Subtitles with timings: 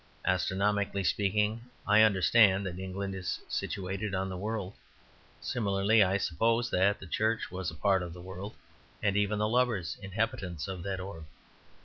[0.25, 4.73] Astronomically speaking, I understand that England is situated on the world;
[5.41, 8.55] similarly, I suppose that the Church was a part of the world,
[9.03, 11.27] and even the lovers inhabitants of that orb.